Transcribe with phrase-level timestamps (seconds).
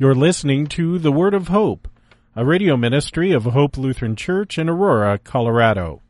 [0.00, 1.88] You're listening to The Word of Hope,
[2.36, 6.02] a radio ministry of Hope Lutheran Church in Aurora, Colorado.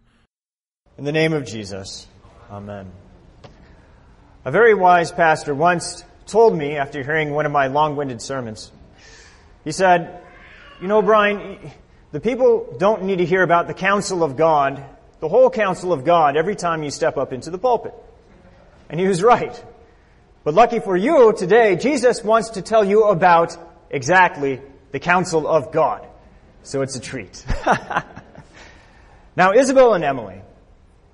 [0.99, 2.07] In the name of Jesus,
[2.51, 2.93] Amen.
[4.45, 8.71] A very wise pastor once told me after hearing one of my long-winded sermons,
[9.65, 10.21] he said,
[10.83, 11.59] you know, Brian,
[12.13, 14.85] the people don't need to hear about the counsel of God,
[15.21, 17.95] the whole counsel of God, every time you step up into the pulpit.
[18.91, 19.65] And he was right.
[20.45, 24.61] But lucky for you, today, Jesus wants to tell you about exactly
[24.93, 26.07] the counsel of God.
[26.63, 27.45] So it's a treat.
[29.37, 30.41] now, Isabel and Emily,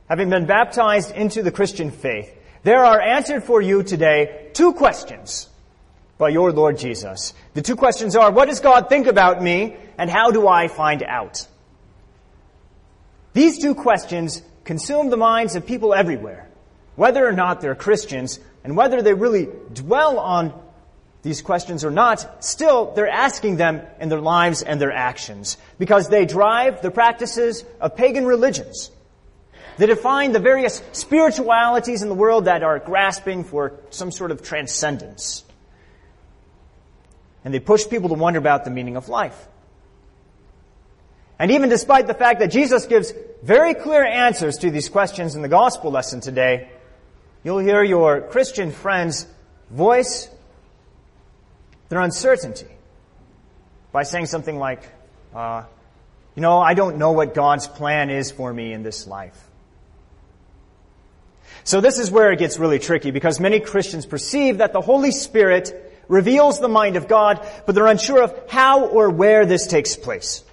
[0.09, 5.49] having been baptized into the Christian faith, there are answered for you today two questions
[6.19, 7.35] by your Lord Jesus.
[7.55, 11.03] The two questions are, what does God think about me, and how do I find
[11.03, 11.47] out?
[13.33, 16.49] These two questions consume the minds of people everywhere,
[16.97, 20.59] whether or not they're Christians, and whether they really dwell on
[21.25, 26.09] these questions or not, still they're asking them in their lives and their actions because
[26.11, 28.91] they drive the practices of pagan religions.
[29.79, 34.43] They define the various spiritualities in the world that are grasping for some sort of
[34.43, 35.45] transcendence.
[37.43, 39.49] And they push people to wonder about the meaning of life.
[41.39, 45.43] And even despite the fact that Jesus gives very clear answers to these questions in
[45.43, 46.69] the gospel lesson today,
[47.43, 49.27] you'll hear your Christian friends
[49.71, 50.29] voice
[51.89, 52.67] their uncertainty
[53.93, 54.83] by saying something like,
[55.35, 55.65] uh,
[56.35, 59.41] you know, I don't know what God's plan is for me in this life.
[61.63, 65.13] So this is where it gets really tricky because many Christians perceive that the Holy
[65.13, 69.97] Spirit reveals the mind of God, but they're unsure of how or where this takes
[69.97, 70.45] place.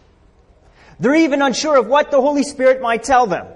[1.00, 3.48] They're even unsure of what the Holy Spirit might tell them.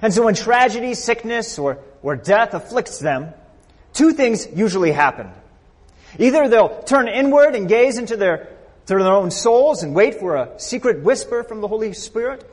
[0.00, 3.34] And so when tragedy, sickness, or, or death afflicts them,
[3.92, 5.30] two things usually happen.
[6.18, 8.48] Either they'll turn inward and gaze into their,
[8.86, 12.48] to their own souls and wait for a secret whisper from the Holy Spirit.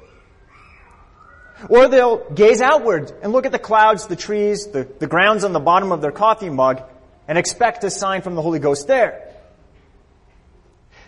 [1.67, 5.51] Or they'll gaze outward and look at the clouds, the trees, the, the grounds on
[5.51, 6.81] the bottom of their coffee mug
[7.27, 9.33] and expect a sign from the Holy Ghost there.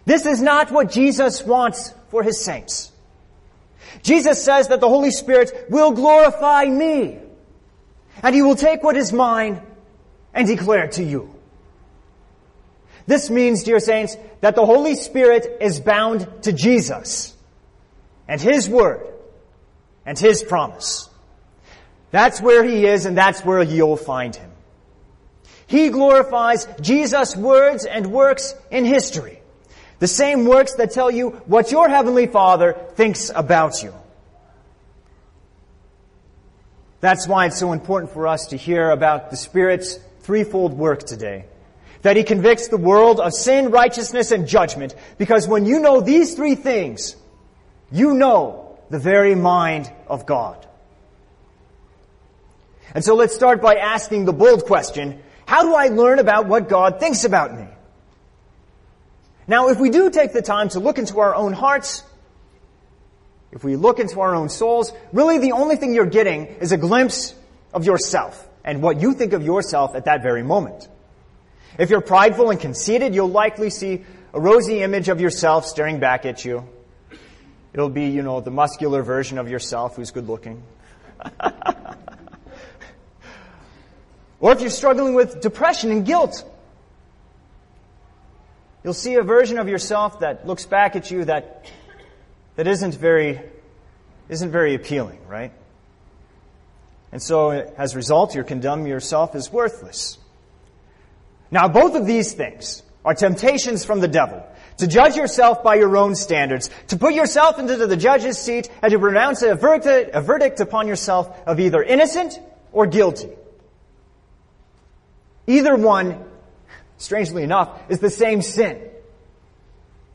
[0.06, 2.91] This is not what Jesus wants for his saints.
[4.03, 7.19] Jesus says that the Holy Spirit will glorify me
[8.23, 9.62] and he will take what is mine
[10.33, 11.33] and declare it to you.
[13.07, 17.35] This means, dear saints, that the Holy Spirit is bound to Jesus
[18.28, 19.07] and His Word
[20.06, 21.09] and His promise.
[22.12, 24.51] That's where He is and that's where you'll find Him.
[25.67, 29.39] He glorifies Jesus' words and works in history.
[30.00, 33.94] The same works that tell you what your Heavenly Father thinks about you.
[37.00, 41.45] That's why it's so important for us to hear about the Spirit's threefold work today
[42.01, 44.95] that he convicts the world of sin, righteousness, and judgment.
[45.17, 47.16] Because when you know these three things,
[47.91, 50.66] you know the very mind of God.
[52.94, 56.69] And so let's start by asking the bold question, how do I learn about what
[56.69, 57.67] God thinks about me?
[59.47, 62.03] Now, if we do take the time to look into our own hearts,
[63.51, 66.78] if we look into our own souls, really the only thing you're getting is a
[66.78, 67.35] glimpse
[67.73, 70.88] of yourself and what you think of yourself at that very moment.
[71.81, 74.06] If you're prideful and conceited, you'll likely see
[74.36, 76.69] a rosy image of yourself staring back at you.
[77.74, 80.62] It'll be, you know, the muscular version of yourself who's good looking.
[84.40, 86.47] or if you're struggling with depression and guilt,
[88.84, 91.66] you'll see a version of yourself that looks back at you that,
[92.58, 93.42] that isn't very,
[94.30, 95.52] isn't very appealing, right?
[97.12, 100.19] And so as a result, you condemn yourself as worthless.
[101.51, 104.45] Now both of these things are temptations from the devil.
[104.78, 108.91] To judge yourself by your own standards, to put yourself into the judge's seat, and
[108.91, 112.39] to pronounce a verdict, a verdict upon yourself of either innocent
[112.72, 113.29] or guilty.
[115.45, 116.23] Either one,
[116.97, 118.81] strangely enough, is the same sin.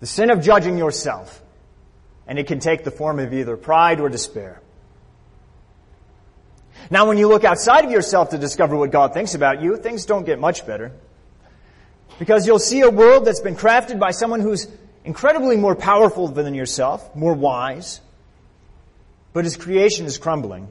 [0.01, 1.43] The sin of judging yourself.
[2.27, 4.61] And it can take the form of either pride or despair.
[6.91, 10.07] Now when you look outside of yourself to discover what God thinks about you, things
[10.07, 10.93] don't get much better.
[12.19, 14.67] Because you'll see a world that's been crafted by someone who's
[15.05, 18.01] incredibly more powerful than yourself, more wise,
[19.33, 20.67] but his creation is crumbling.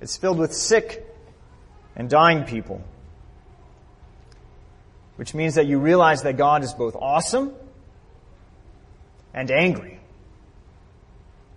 [0.00, 1.06] It's filled with sick
[1.94, 2.82] and dying people.
[5.16, 7.52] Which means that you realize that God is both awesome
[9.32, 10.00] and angry.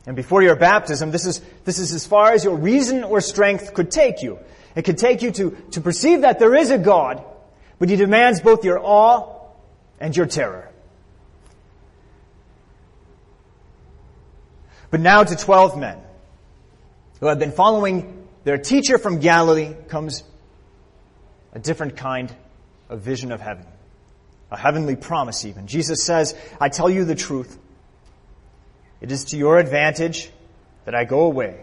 [0.05, 3.73] And before your baptism, this is, this is as far as your reason or strength
[3.73, 4.39] could take you.
[4.75, 7.23] It could take you to, to perceive that there is a God
[7.79, 9.35] but he demands both your awe
[9.99, 10.69] and your terror.
[14.89, 15.99] But now to 12 men
[17.19, 20.23] who have been following their teacher from Galilee comes
[21.53, 22.33] a different kind
[22.89, 23.65] of vision of heaven.
[24.49, 25.67] A heavenly promise even.
[25.67, 27.57] Jesus says, I tell you the truth.
[29.01, 30.29] It is to your advantage
[30.85, 31.59] that I go away.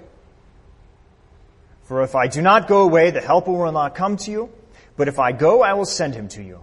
[1.85, 4.51] For if I do not go away, the helper will not come to you.
[4.97, 6.61] But if I go, I will send him to you.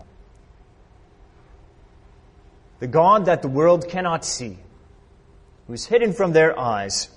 [2.79, 4.57] The God that the world cannot see,
[5.67, 7.09] who is hidden from their eyes.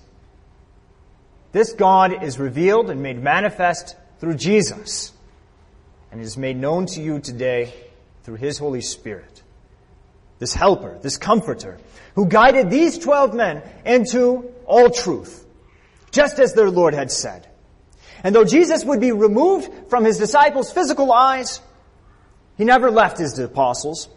[1.52, 5.12] This God is revealed and made manifest through Jesus
[6.10, 7.72] and is made known to you today
[8.24, 9.42] through His Holy Spirit.
[10.38, 11.78] This helper, this comforter,
[12.14, 15.46] who guided these twelve men into all truth,
[16.10, 17.48] just as their Lord had said.
[18.24, 21.60] And though Jesus would be removed from his disciples' physical eyes,
[22.56, 24.08] he never left his apostles.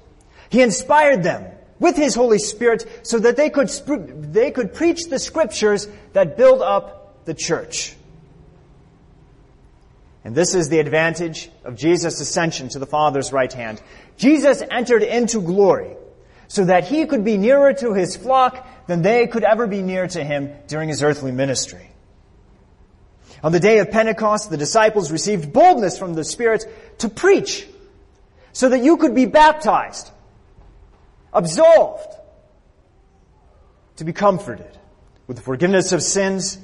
[0.50, 5.20] He inspired them with his Holy Spirit so that they could, they could preach the
[5.20, 7.96] scriptures that build up the church.
[10.24, 13.82] And this is the advantage of Jesus' ascension to the Father's right hand.
[14.18, 15.96] Jesus entered into glory
[16.48, 20.08] so that he could be nearer to his flock than they could ever be near
[20.08, 21.92] to him during his earthly ministry.
[23.44, 26.66] On the day of Pentecost, the disciples received boldness from the Spirit
[27.00, 27.68] to preach
[28.52, 30.10] so that you could be baptized,
[31.32, 32.16] absolved,
[33.98, 34.78] to be comforted
[35.28, 36.58] with the forgiveness of sins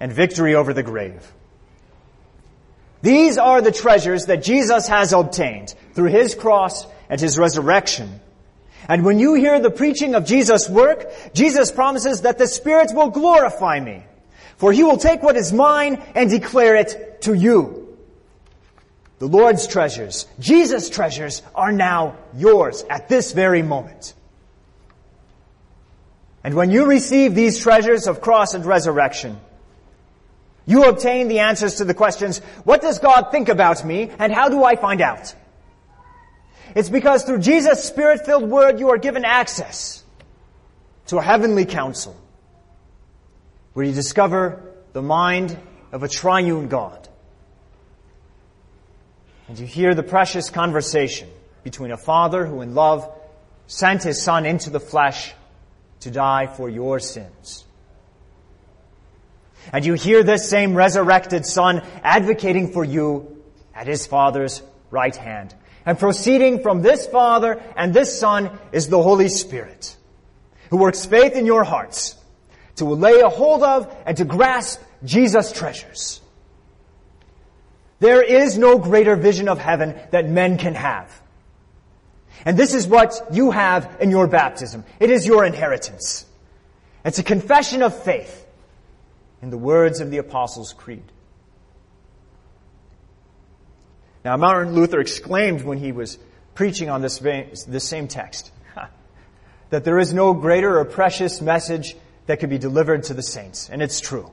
[0.00, 1.32] and victory over the grave.
[3.02, 8.20] These are the treasures that Jesus has obtained through His cross and His resurrection.
[8.88, 13.10] And when you hear the preaching of Jesus' work, Jesus promises that the Spirit will
[13.10, 14.02] glorify me.
[14.58, 17.96] For he will take what is mine and declare it to you.
[19.20, 24.14] The Lord's treasures, Jesus' treasures, are now yours at this very moment.
[26.44, 29.40] And when you receive these treasures of cross and resurrection,
[30.66, 34.48] you obtain the answers to the questions, what does God think about me and how
[34.48, 35.34] do I find out?
[36.74, 40.04] It's because through Jesus' spirit-filled word you are given access
[41.06, 42.16] to a heavenly counsel
[43.72, 44.62] where you discover
[44.92, 45.56] the mind
[45.92, 47.08] of a triune God.
[49.48, 51.28] And you hear the precious conversation
[51.64, 53.10] between a father who in love
[53.66, 55.32] sent his son into the flesh
[56.00, 57.64] to die for your sins.
[59.72, 63.42] And you hear this same resurrected son advocating for you
[63.74, 65.54] at his father's right hand.
[65.84, 69.96] And proceeding from this father and this son is the Holy Spirit,
[70.70, 72.17] who works faith in your hearts
[72.78, 76.20] to lay a hold of and to grasp Jesus' treasures.
[78.00, 81.20] There is no greater vision of heaven that men can have.
[82.44, 84.84] And this is what you have in your baptism.
[85.00, 86.24] It is your inheritance.
[87.04, 88.46] It's a confession of faith
[89.42, 91.02] in the words of the Apostles' Creed.
[94.24, 96.18] Now, Martin Luther exclaimed when he was
[96.54, 98.52] preaching on this, this same text
[99.70, 101.96] that there is no greater or precious message
[102.28, 103.68] that could be delivered to the saints.
[103.70, 104.30] And it's true.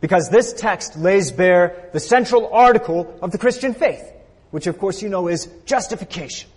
[0.00, 4.04] Because this text lays bare the central article of the Christian faith,
[4.50, 6.50] which of course you know is justification.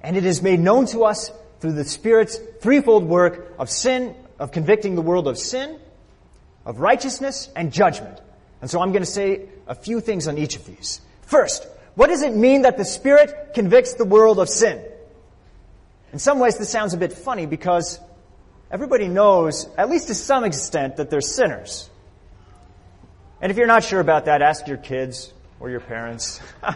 [0.00, 1.30] And it is made known to us
[1.60, 5.78] through the Spirit's threefold work of sin, of convicting the world of sin,
[6.64, 8.18] of righteousness, and judgment.
[8.62, 11.00] And so I'm going to say a few things on each of these.
[11.22, 14.82] First, what does it mean that the Spirit convicts the world of sin?
[16.12, 18.00] In some ways this sounds a bit funny because
[18.70, 21.88] everybody knows, at least to some extent, that they're sinners.
[23.40, 26.40] And if you're not sure about that, ask your kids or your parents.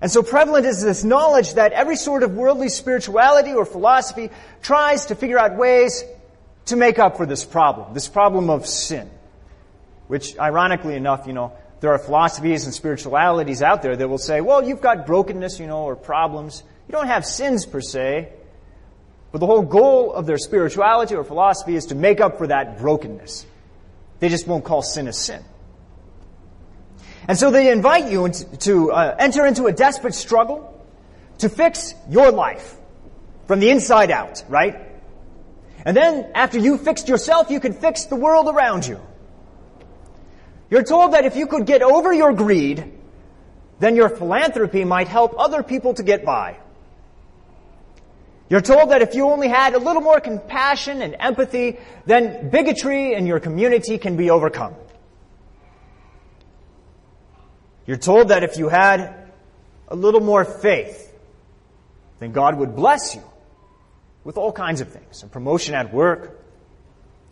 [0.00, 4.30] and so prevalent is this knowledge that every sort of worldly spirituality or philosophy
[4.62, 6.04] tries to figure out ways
[6.66, 9.10] to make up for this problem, this problem of sin.
[10.08, 14.40] Which, ironically enough, you know, there are philosophies and spiritualities out there that will say,
[14.40, 16.62] well, you've got brokenness, you know, or problems.
[16.88, 18.32] You don't have sins per se.
[19.32, 22.78] But the whole goal of their spirituality or philosophy is to make up for that
[22.78, 23.46] brokenness.
[24.18, 25.44] They just won't call sin a sin.
[27.28, 30.66] And so they invite you to uh, enter into a desperate struggle
[31.38, 32.76] to fix your life
[33.46, 34.76] from the inside out, right?
[35.84, 39.00] And then after you fixed yourself, you can fix the world around you.
[40.70, 42.92] You're told that if you could get over your greed,
[43.78, 46.58] then your philanthropy might help other people to get by.
[48.50, 53.14] You're told that if you only had a little more compassion and empathy, then bigotry
[53.14, 54.74] in your community can be overcome.
[57.86, 59.30] You're told that if you had
[59.86, 61.16] a little more faith,
[62.18, 63.22] then God would bless you
[64.24, 65.22] with all kinds of things.
[65.22, 66.40] A promotion at work,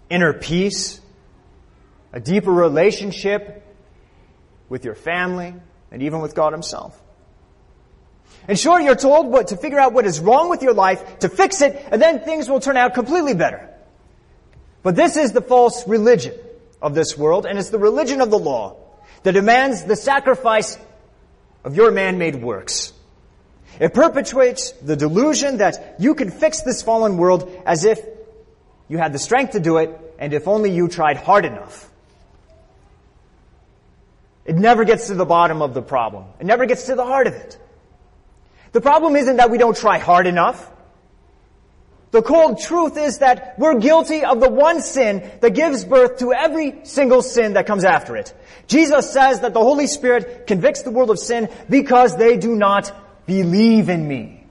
[0.09, 1.01] inner peace,
[2.13, 3.65] a deeper relationship
[4.69, 5.53] with your family,
[5.91, 7.01] and even with God Himself.
[8.49, 11.29] In short, you're told what, to figure out what is wrong with your life, to
[11.29, 13.69] fix it, and then things will turn out completely better.
[14.83, 16.35] But this is the false religion
[16.81, 18.77] of this world, and it's the religion of the law
[19.23, 20.79] that demands the sacrifice
[21.65, 22.93] of your man-made works.
[23.81, 28.01] It perpetuates the delusion that you can fix this fallen world as if
[28.89, 31.89] you had the strength to do it, and if only you tried hard enough.
[34.47, 36.25] It never gets to the bottom of the problem.
[36.41, 37.59] It never gets to the heart of it.
[38.79, 40.71] The problem isn't that we don't try hard enough.
[42.13, 46.33] The cold truth is that we're guilty of the one sin that gives birth to
[46.33, 48.33] every single sin that comes after it.
[48.69, 52.95] Jesus says that the Holy Spirit convicts the world of sin because they do not
[53.27, 54.45] believe in me.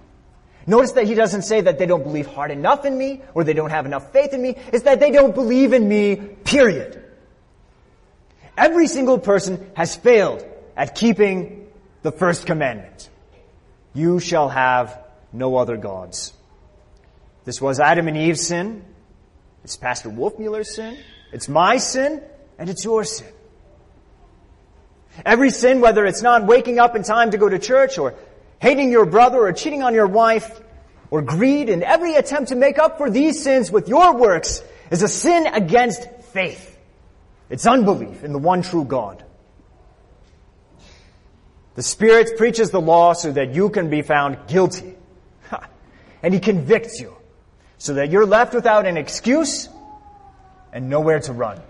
[0.66, 3.54] Notice that he doesn't say that they don't believe hard enough in me or they
[3.54, 4.58] don't have enough faith in me.
[4.74, 7.02] It's that they don't believe in me, period.
[8.58, 11.70] Every single person has failed at keeping
[12.02, 13.10] the first commandment.
[13.98, 14.96] You shall have
[15.34, 16.32] no other gods.
[17.46, 18.86] This was Adam and Eve's sin.
[19.64, 21.00] It's Pastor Wolfmueller's sin.
[21.34, 22.22] It's my sin.
[22.60, 23.28] And it's your sin.
[25.26, 28.14] Every sin, whether it's not waking up in time to go to church or
[28.60, 30.62] hating your brother or cheating on your wife
[31.10, 34.62] or greed and every attempt to make up for these sins with your works
[34.92, 36.78] is a sin against faith.
[37.50, 39.24] It's unbelief in the one true God.
[41.78, 44.96] The Spirit preaches the law so that you can be found guilty.
[46.24, 47.16] and He convicts you
[47.78, 49.70] so that you're left without an excuse
[50.74, 51.62] and nowhere to run.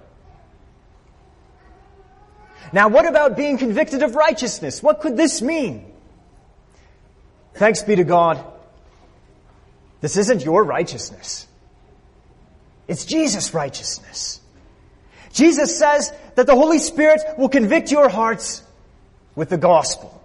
[2.71, 4.81] Now what about being convicted of righteousness?
[4.81, 5.91] What could this mean?
[7.55, 8.41] Thanks be to God.
[9.99, 11.45] This isn't your righteousness.
[12.87, 14.39] It's Jesus' righteousness.
[15.33, 18.63] Jesus says that the Holy Spirit will convict your hearts
[19.37, 20.19] with the gospel.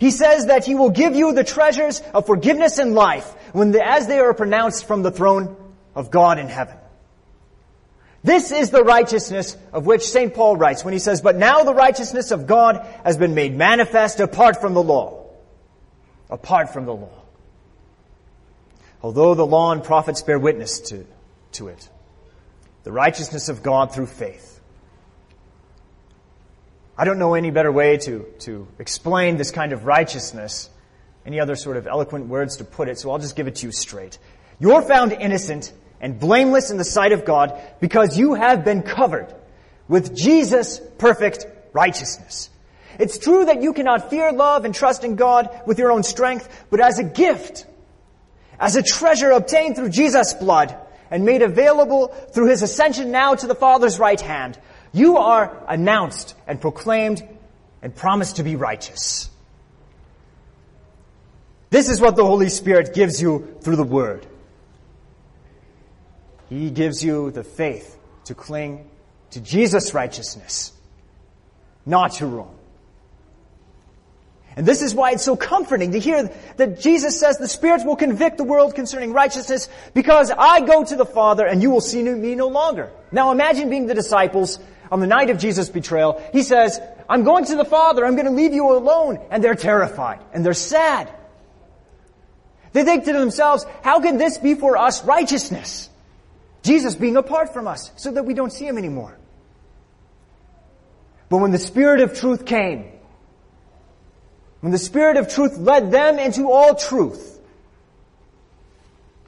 [0.00, 3.86] He says that He will give you the treasures of forgiveness and life when the,
[3.86, 5.56] as they are pronounced from the throne
[5.94, 6.76] of God in heaven.
[8.24, 10.34] This is the righteousness of which St.
[10.34, 14.18] Paul writes when he says, But now the righteousness of God has been made manifest
[14.18, 15.30] apart from the law.
[16.28, 17.22] Apart from the law.
[19.00, 21.06] Although the law and prophets bear witness to,
[21.52, 21.88] to it
[22.82, 24.49] the righteousness of God through faith.
[26.96, 30.68] I don't know any better way to, to explain this kind of righteousness,
[31.24, 33.66] any other sort of eloquent words to put it, so I'll just give it to
[33.66, 34.18] you straight.
[34.58, 39.34] You're found innocent and blameless in the sight of God because you have been covered
[39.88, 42.50] with Jesus' perfect righteousness.
[42.98, 46.66] It's true that you cannot fear, love, and trust in God with your own strength,
[46.70, 47.66] but as a gift,
[48.58, 50.76] as a treasure obtained through Jesus' blood,
[51.10, 54.58] and made available through his ascension now to the Father's right hand,
[54.92, 57.26] you are announced and proclaimed
[57.82, 59.30] and promised to be righteous.
[61.70, 64.26] This is what the Holy Spirit gives you through the Word.
[66.48, 68.90] He gives you the faith to cling
[69.30, 70.72] to Jesus' righteousness,
[71.86, 72.56] not your own.
[74.56, 77.94] And this is why it's so comforting to hear that Jesus says the Spirit will
[77.94, 82.02] convict the world concerning righteousness because I go to the Father and you will see
[82.02, 82.90] me no longer.
[83.12, 84.58] Now imagine being the disciples
[84.90, 86.22] on the night of Jesus' betrayal.
[86.32, 89.18] He says, I'm going to the Father, I'm going to leave you alone.
[89.30, 91.12] And they're terrified and they're sad.
[92.72, 95.88] They think to themselves, how can this be for us righteousness?
[96.62, 99.16] Jesus being apart from us so that we don't see Him anymore.
[101.28, 102.84] But when the Spirit of truth came,
[104.60, 107.38] when the Spirit of truth led them into all truth,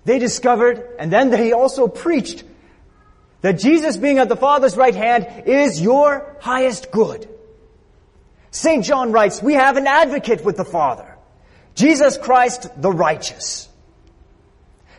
[0.04, 2.44] they discovered, and then they also preached,
[3.42, 7.28] that Jesus being at the Father's right hand is your highest good.
[8.50, 8.84] St.
[8.84, 11.16] John writes, we have an advocate with the Father,
[11.74, 13.68] Jesus Christ the righteous.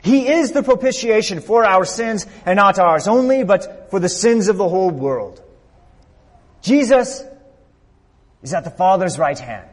[0.03, 4.49] He is the propitiation for our sins, and not ours only, but for the sins
[4.49, 5.41] of the whole world.
[6.61, 7.23] Jesus
[8.41, 9.69] is at the Father's right hand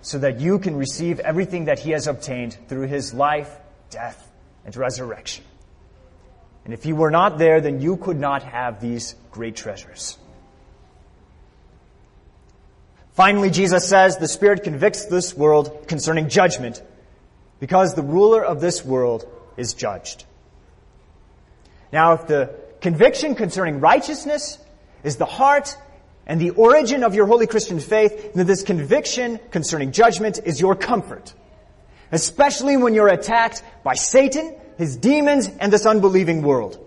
[0.00, 3.54] so that you can receive everything that he has obtained through his life,
[3.90, 4.30] death,
[4.64, 5.44] and resurrection.
[6.68, 10.18] And if you were not there, then you could not have these great treasures.
[13.14, 16.82] Finally, Jesus says the Spirit convicts this world concerning judgment
[17.58, 20.26] because the ruler of this world is judged.
[21.90, 24.58] Now, if the conviction concerning righteousness
[25.02, 25.74] is the heart
[26.26, 30.76] and the origin of your holy Christian faith, then this conviction concerning judgment is your
[30.76, 31.32] comfort.
[32.12, 36.82] Especially when you're attacked by Satan, his demons, and this unbelieving world.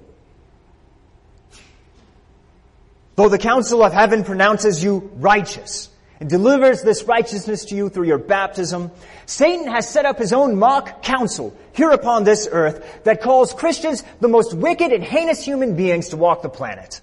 [3.16, 8.08] Though the council of heaven pronounces you righteous and delivers this righteousness to you through
[8.08, 8.92] your baptism,
[9.26, 14.04] Satan has set up his own mock council here upon this earth that calls Christians
[14.22, 17.02] the most wicked and heinous human beings to walk the planet.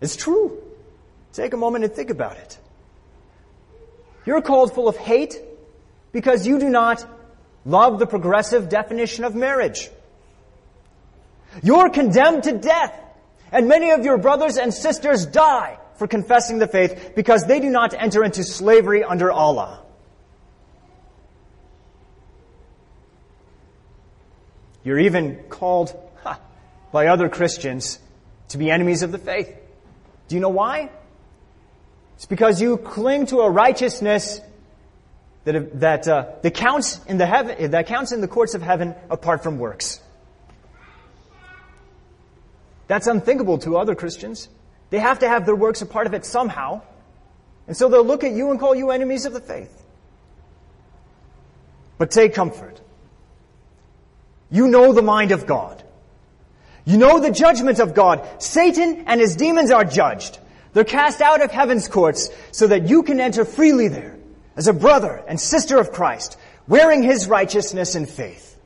[0.00, 0.62] It's true.
[1.32, 2.58] Take a moment and think about it.
[4.24, 5.40] You're called full of hate
[6.12, 7.04] because you do not
[7.64, 9.90] love the progressive definition of marriage.
[11.62, 12.98] You're condemned to death,
[13.50, 17.68] and many of your brothers and sisters die for confessing the faith because they do
[17.68, 19.80] not enter into slavery under Allah.
[24.84, 26.40] You're even called ha,
[26.90, 28.00] by other Christians
[28.48, 29.54] to be enemies of the faith.
[30.28, 30.90] Do you know why?
[32.16, 34.40] It's because you cling to a righteousness
[35.44, 38.94] that, that, uh, that, counts in the heaven, that counts in the courts of heaven
[39.10, 40.00] apart from works.
[42.86, 44.48] That's unthinkable to other Christians.
[44.90, 46.82] They have to have their works a part of it somehow.
[47.66, 49.82] And so they'll look at you and call you enemies of the faith.
[51.98, 52.80] But take comfort.
[54.50, 55.82] You know the mind of God.
[56.84, 58.42] You know the judgment of God.
[58.42, 60.38] Satan and his demons are judged.
[60.72, 64.18] They're cast out of heaven's courts so that you can enter freely there
[64.56, 68.58] as a brother and sister of Christ, wearing his righteousness and faith.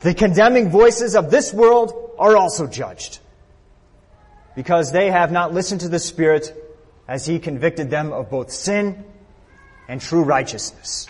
[0.00, 3.18] The condemning voices of this world are also judged
[4.54, 6.54] because they have not listened to the Spirit
[7.08, 9.04] as he convicted them of both sin
[9.88, 11.06] and true righteousness.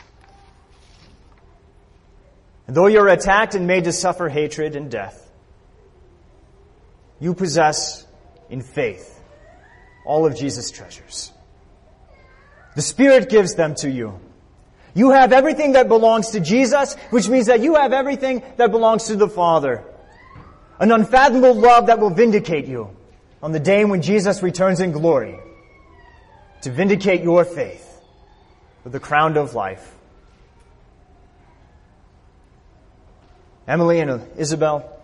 [2.66, 5.30] And though you're attacked and made to suffer hatred and death,
[7.20, 8.04] you possess
[8.50, 9.20] in faith
[10.04, 11.32] all of Jesus' treasures.
[12.76, 14.20] The Spirit gives them to you.
[14.94, 19.04] You have everything that belongs to Jesus, which means that you have everything that belongs
[19.04, 19.82] to the Father.
[20.78, 22.94] An unfathomable love that will vindicate you
[23.42, 25.38] on the day when Jesus returns in glory
[26.62, 28.00] to vindicate your faith
[28.84, 29.94] with the crown of life.
[33.66, 35.00] Emily and Isabel,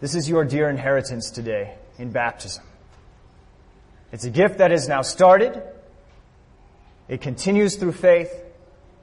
[0.00, 2.64] this is your dear inheritance today in baptism.
[4.10, 5.62] It's a gift that is now started.
[7.08, 8.32] It continues through faith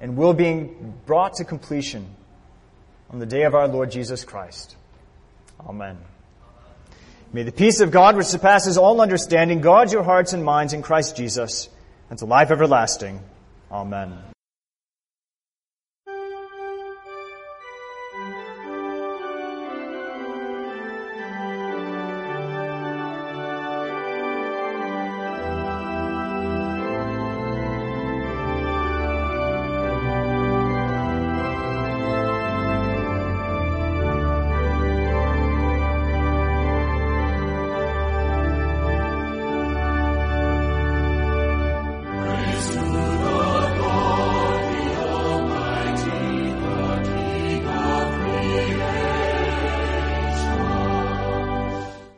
[0.01, 0.69] and will be
[1.05, 2.07] brought to completion
[3.09, 4.75] on the day of our Lord Jesus Christ.
[5.59, 5.97] Amen.
[7.31, 10.81] May the peace of God, which surpasses all understanding, guard your hearts and minds in
[10.81, 11.69] Christ Jesus
[12.09, 13.21] unto life everlasting.
[13.71, 14.17] Amen.